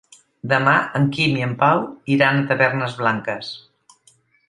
Demà 0.53 0.73
en 0.99 1.05
Quim 1.17 1.37
i 1.41 1.45
en 1.49 1.53
Pau 1.61 1.83
iran 2.17 2.41
a 2.43 2.49
Tavernes 2.53 2.99
Blanques. 3.03 3.55